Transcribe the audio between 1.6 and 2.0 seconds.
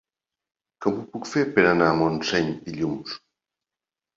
anar a